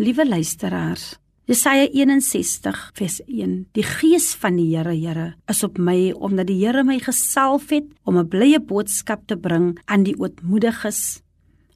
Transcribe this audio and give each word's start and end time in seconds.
Liewe 0.00 0.24
luisteraars, 0.24 1.18
Jesaja 1.44 1.84
61 1.92 2.78
vers 2.96 3.18
1. 3.26 3.66
Die 3.76 3.82
gees 3.84 4.30
van 4.40 4.56
die 4.56 4.70
Here, 4.70 4.94
Here, 4.96 5.34
is 5.52 5.60
op 5.66 5.76
my 5.76 6.14
omdat 6.16 6.48
die 6.48 6.62
Here 6.62 6.80
my 6.80 6.96
gesalf 6.96 7.68
het 7.68 7.90
om 8.08 8.16
'n 8.16 8.28
blye 8.28 8.56
boodskap 8.56 9.26
te 9.26 9.36
bring 9.36 9.76
aan 9.84 10.04
die 10.08 10.16
ootmoediges. 10.16 11.20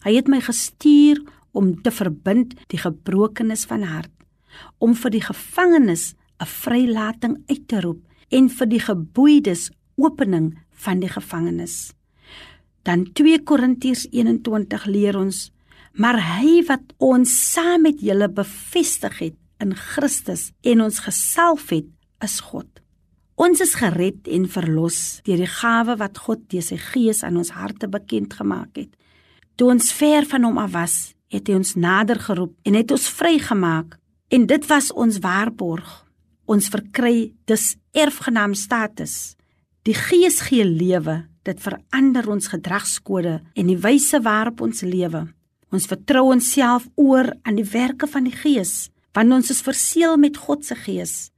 Hy 0.01 0.15
het 0.17 0.29
my 0.29 0.41
gestuur 0.41 1.21
om 1.53 1.83
te 1.83 1.91
verbind 1.91 2.55
die 2.73 2.79
gebrokenes 2.79 3.67
van 3.67 3.83
hart, 3.83 4.17
om 4.79 4.95
vir 4.95 5.11
die 5.11 5.21
gevangenes 5.21 6.15
'n 6.41 6.47
vrylating 6.47 7.43
uit 7.47 7.69
te 7.69 7.81
roep 7.81 8.01
en 8.31 8.49
vir 8.49 8.67
die 8.67 8.81
geboeides 8.81 9.71
opening 9.97 10.57
van 10.73 11.01
die 11.01 11.13
gevangenes. 11.13 11.93
Dan 12.83 13.13
2 13.13 13.43
Korintiërs 13.43 14.07
21 14.11 14.87
leer 14.87 15.19
ons: 15.19 15.53
Maar 15.97 16.19
hy 16.21 16.61
wat 16.69 16.93
ons 17.01 17.33
saam 17.53 17.87
met 17.89 18.03
julle 18.05 18.29
bevestig 18.29 19.21
het 19.23 19.37
in 19.65 19.73
Christus 19.77 20.51
en 20.61 20.83
ons 20.85 20.99
gesalf 21.01 21.71
het, 21.73 21.89
is 22.25 22.41
God. 22.45 22.69
Ons 23.37 23.61
is 23.61 23.75
gered 23.77 24.29
en 24.33 24.47
verlos 24.49 25.21
deur 25.27 25.41
die 25.41 25.51
gawe 25.51 25.97
wat 26.01 26.21
God 26.25 26.47
deur 26.53 26.65
sy 26.65 26.79
Gees 26.81 27.23
aan 27.25 27.37
ons 27.41 27.53
harte 27.53 27.89
bekend 27.89 28.33
gemaak 28.37 28.77
het. 28.81 28.93
Toe 29.57 29.71
ons 29.75 29.91
ver 29.97 30.25
van 30.29 30.45
hom 30.49 30.61
af 30.61 30.73
was, 30.73 30.97
het 31.33 31.49
hy 31.49 31.59
ons 31.59 31.75
nader 31.81 32.21
geroep 32.21 32.55
en 32.65 32.77
het 32.77 32.93
ons 32.93 33.09
vrygemaak 33.19 33.97
en 34.33 34.47
dit 34.49 34.69
was 34.69 34.91
ons 34.93 35.21
waarborg. 35.25 35.89
Ons 36.49 36.69
verkry 36.73 37.33
dus 37.49 37.75
erfgenaam 37.97 38.55
status. 38.55 39.37
Die 39.85 39.97
Gees 39.97 40.41
gee 40.49 40.65
lewe, 40.65 41.25
dit 41.47 41.61
verander 41.63 42.29
ons 42.31 42.49
gedragskode 42.53 43.41
en 43.55 43.69
die 43.73 43.81
wyse 43.81 44.21
waarop 44.23 44.65
ons 44.65 44.85
lewe. 44.87 45.27
Ons 45.73 45.87
vertrou 45.87 46.31
onsself 46.33 46.87
oor 46.95 47.33
aan 47.43 47.57
die 47.57 47.71
werke 47.71 48.07
van 48.07 48.25
die 48.25 48.37
Gees, 48.37 48.91
want 49.13 49.33
ons 49.33 49.51
is 49.51 49.63
verseël 49.63 50.17
met 50.17 50.37
God 50.37 50.65
se 50.65 50.75
Gees. 50.75 51.31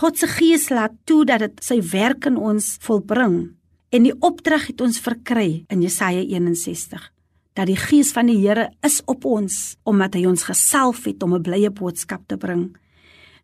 God 0.00 0.18
se 0.18 0.26
Gees 0.26 0.68
laat 0.70 0.94
toe 1.04 1.24
dat 1.24 1.40
dit 1.40 1.64
sy 1.64 1.80
werk 1.92 2.26
in 2.26 2.36
ons 2.36 2.76
volbring. 2.80 3.56
En 3.92 4.02
die 4.02 4.14
opdrag 4.20 4.70
het 4.70 4.80
ons 4.80 5.00
verkry 5.00 5.64
in 5.68 5.82
Jesaja 5.82 6.22
61 6.22 7.10
dat 7.52 7.68
die 7.68 7.76
Gees 7.76 8.12
van 8.16 8.30
die 8.30 8.38
Here 8.40 8.70
is 8.84 9.00
op 9.10 9.26
ons 9.28 9.76
omdat 9.88 10.16
hy 10.16 10.24
ons 10.28 10.46
gesalf 10.48 11.04
het 11.04 11.22
om 11.22 11.34
'n 11.34 11.42
blye 11.42 11.70
boodskap 11.70 12.22
te 12.26 12.36
bring. 12.36 12.76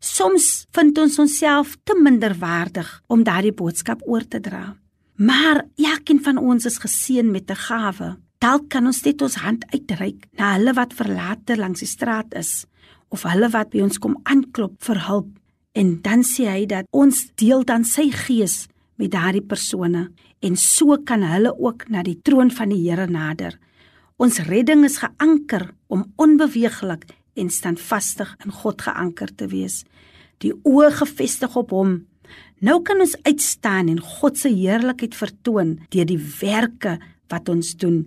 Soms 0.00 0.66
vind 0.72 0.98
ons 0.98 1.18
onsself 1.18 1.76
te 1.84 1.94
minderwaardig 2.02 3.02
om 3.06 3.22
daardie 3.22 3.52
boodskap 3.52 4.00
oor 4.06 4.28
te 4.28 4.40
dra. 4.40 4.76
Maar 5.16 5.66
elkeen 5.76 6.22
van 6.22 6.38
ons 6.38 6.64
is 6.64 6.78
geseën 6.78 7.30
met 7.30 7.50
'n 7.50 7.54
gawe. 7.54 8.16
Dalk 8.38 8.68
kan 8.70 8.86
ons 8.86 9.00
net 9.02 9.22
ons 9.26 9.34
hand 9.42 9.64
uitreik 9.72 10.28
na 10.38 10.52
hulle 10.54 10.70
wat 10.78 10.92
verlate 10.94 11.56
langs 11.58 11.82
die 11.82 11.90
straat 11.90 12.36
is 12.38 12.68
of 13.10 13.24
hulle 13.26 13.48
wat 13.50 13.72
by 13.72 13.82
ons 13.82 13.98
kom 13.98 14.14
aanklop 14.30 14.76
vir 14.86 15.00
hulp 15.08 15.32
en 15.78 15.96
dan 16.04 16.22
sê 16.26 16.46
hy 16.46 16.68
dat 16.70 16.86
ons 16.94 17.24
deel 17.40 17.64
dan 17.66 17.82
sy 17.82 18.06
gees 18.14 18.68
met 18.98 19.10
daardie 19.10 19.42
persone 19.42 20.04
en 20.46 20.60
so 20.60 21.00
kan 21.08 21.26
hulle 21.26 21.50
ook 21.50 21.88
na 21.90 22.04
die 22.06 22.18
troon 22.22 22.52
van 22.54 22.70
die 22.70 22.78
Here 22.84 23.08
nader. 23.10 23.56
Ons 24.22 24.38
redding 24.46 24.84
is 24.86 25.00
geanker 25.02 25.72
om 25.90 26.06
onbeweeglik 26.18 27.08
en 27.38 27.50
standvastig 27.50 28.36
in 28.44 28.54
God 28.54 28.86
geanker 28.86 29.34
te 29.34 29.50
wees, 29.50 29.82
die 30.42 30.54
oë 30.62 30.92
gefestig 31.00 31.58
op 31.58 31.74
hom. 31.74 32.00
Nou 32.62 32.80
kan 32.86 33.02
ons 33.02 33.18
uitstaan 33.26 33.90
en 33.90 34.02
God 34.02 34.38
se 34.38 34.50
heerlikheid 34.50 35.14
vertoon 35.18 35.78
deur 35.90 36.06
die 36.06 36.22
werke 36.38 36.98
wat 37.32 37.48
ons 37.48 37.74
doen 37.76 38.02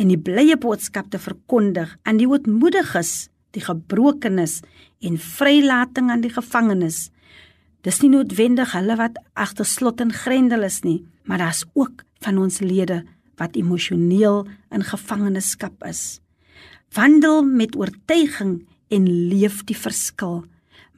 en 0.00 0.08
die 0.08 0.20
blye 0.20 0.56
boodskap 0.56 1.10
te 1.12 1.20
verkondig 1.20 1.90
aan 2.08 2.16
die 2.16 2.28
ootmoediges, 2.28 3.28
die 3.52 3.64
gebrokenes 3.64 4.62
en 5.04 5.18
vrylating 5.20 6.08
aan 6.10 6.22
die 6.24 6.32
gevangenes. 6.32 7.10
Dis 7.84 8.00
nie 8.00 8.12
noodwendig 8.14 8.72
hulle 8.72 8.96
wat 8.96 9.18
agter 9.34 9.68
slot 9.68 10.00
en 10.00 10.14
grendel 10.14 10.64
is 10.64 10.80
nie, 10.86 11.02
maar 11.28 11.42
daar's 11.44 11.66
ook 11.74 12.06
van 12.24 12.38
ons 12.38 12.62
lede 12.64 13.02
wat 13.36 13.58
emosioneel 13.58 14.46
in 14.72 14.84
gevangenskap 14.86 15.82
is 15.84 16.22
wandel 16.94 17.42
met 17.42 17.76
oortuiging 17.76 18.66
en 18.92 19.08
leef 19.28 19.62
die 19.64 19.76
verskil. 19.76 20.44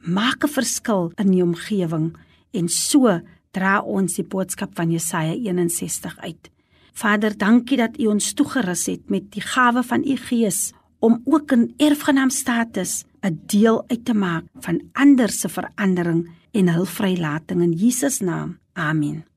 Maak 0.03 0.43
'n 0.43 0.51
verskil 0.51 1.11
in 1.15 1.31
die 1.31 1.43
omgewing 1.43 2.15
en 2.51 2.67
so 2.69 3.21
dra 3.51 3.79
ons 3.79 4.15
die 4.15 4.27
boodskap 4.27 4.75
van 4.75 4.91
Jesaja 4.91 5.33
61 5.33 6.17
uit. 6.17 6.49
Vader, 6.95 7.33
dankie 7.37 7.77
dat 7.77 7.99
U 7.99 8.07
ons 8.07 8.33
toegerus 8.33 8.85
het 8.87 9.09
met 9.11 9.27
die 9.35 9.43
gawe 9.43 9.83
van 9.83 10.05
U 10.07 10.15
Gees 10.15 10.71
om 11.03 11.19
ook 11.27 11.51
in 11.51 11.73
erfgenaamstatus 11.77 13.03
'n 13.21 13.39
deel 13.45 13.83
uit 13.87 14.05
te 14.05 14.13
maak 14.13 14.43
van 14.59 14.81
ander 14.93 15.29
se 15.29 15.49
verandering 15.49 16.29
en 16.51 16.69
hul 16.69 16.85
vrylating 16.85 17.61
in 17.61 17.71
Jesus 17.71 18.19
naam. 18.19 18.57
Amen. 18.73 19.34